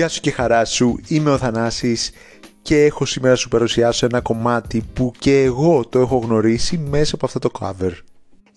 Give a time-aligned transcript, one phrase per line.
[0.00, 2.10] Γεια σου και χαρά σου, είμαι ο Θανάσης
[2.62, 7.14] και έχω σήμερα να σου παρουσιάσω ένα κομμάτι που και εγώ το έχω γνωρίσει μέσα
[7.14, 7.90] από αυτό το cover.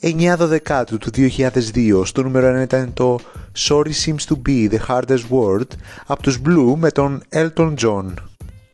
[0.02, 3.20] 9 Δεκάτου του 2002 στο νούμερο 1 ήταν το
[3.58, 5.68] Sorry Seems to Be The Hardest Word
[6.06, 8.14] από τους Blue με τον Elton John.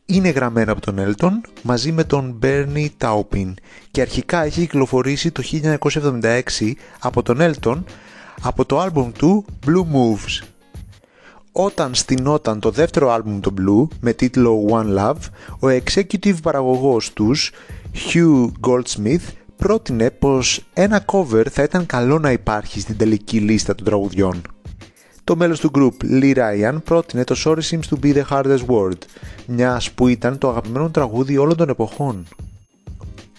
[0.06, 3.54] Είναι γραμμένο από τον Elton μαζί με τον Bernie Taupin
[3.90, 5.42] και αρχικά έχει κυκλοφορήσει το
[6.22, 7.82] 1976 από τον Elton
[8.42, 10.59] από το άλμπουμ του Blue Moves.
[11.62, 15.16] Όταν στηνόταν το δεύτερο άλμπουμ των Blue με τίτλο One Love,
[15.60, 17.52] ο executive παραγωγός τους,
[17.94, 23.84] Hugh Goldsmith, πρότεινε πως ένα cover θα ήταν καλό να υπάρχει στην τελική λίστα των
[23.84, 24.42] τραγουδιών.
[25.24, 28.98] Το μέλος του group Lee Ryan πρότεινε το Sorry Seems to be the hardest word,
[29.46, 32.26] μιας που ήταν το αγαπημένο τραγούδι όλων των εποχών.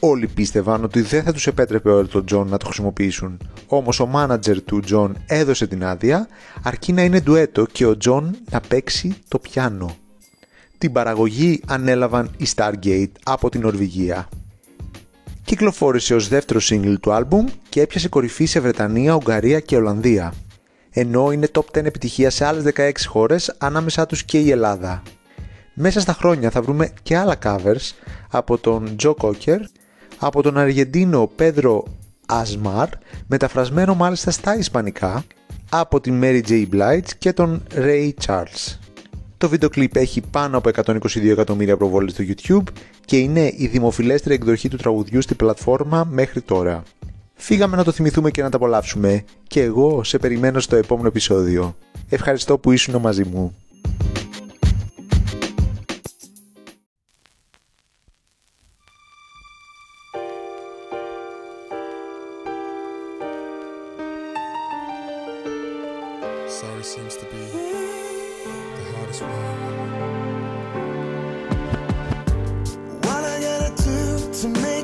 [0.03, 3.37] Όλοι πίστευαν ότι δεν θα τους επέτρεπε ο Elton John να το χρησιμοποιήσουν.
[3.67, 6.27] Όμως ο μάνατζερ του John έδωσε την άδεια,
[6.63, 9.95] αρκεί να είναι ντουέτο και ο John να παίξει το πιάνο.
[10.77, 14.29] Την παραγωγή ανέλαβαν οι Stargate από την Νορβηγία.
[15.43, 20.33] Κυκλοφόρησε ως δεύτερο single του άλμπουμ και έπιασε κορυφή σε Βρετανία, Ουγγαρία και Ολλανδία.
[20.89, 25.03] Ενώ είναι top 10 επιτυχία σε άλλες 16 χώρες, ανάμεσά τους και η Ελλάδα.
[25.73, 27.91] Μέσα στα χρόνια θα βρούμε και άλλα covers
[28.29, 29.59] από τον Joe Cocker,
[30.23, 31.83] από τον Αργεντίνο Πέδρο
[32.25, 32.87] Ασμάρ,
[33.27, 35.23] μεταφρασμένο μάλιστα στα Ισπανικά,
[35.69, 36.65] από την Mary J.
[36.73, 38.77] Blige και τον Ray Charles.
[39.37, 42.73] Το βίντεο κλιπ έχει πάνω από 122 εκατομμύρια προβόλες στο YouTube
[43.05, 46.83] και είναι η δημοφιλέστερη εκδοχή του τραγουδιού στην πλατφόρμα μέχρι τώρα.
[47.33, 51.75] Φύγαμε να το θυμηθούμε και να τα απολαύσουμε και εγώ σε περιμένω στο επόμενο επεισόδιο.
[52.09, 53.55] Ευχαριστώ που ήσουν μαζί μου.
[66.61, 69.29] Sorry seems to be the hardest word.
[73.03, 74.80] What I gotta do to make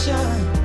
[0.00, 0.59] sunshine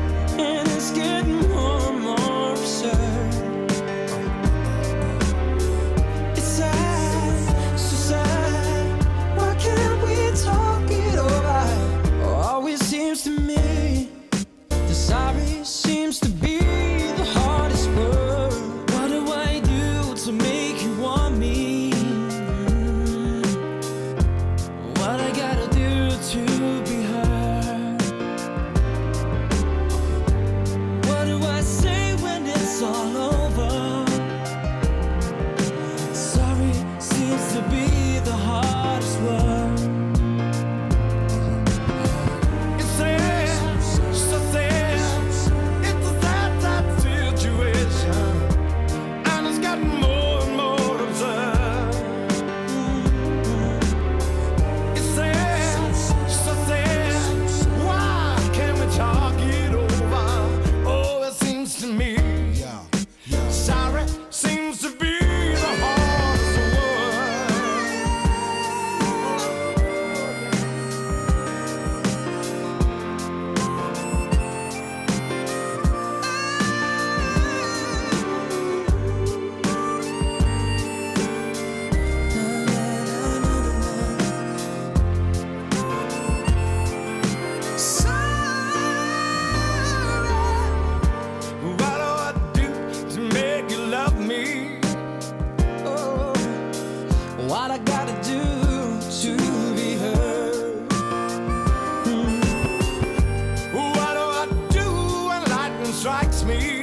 [106.06, 106.75] strikes me?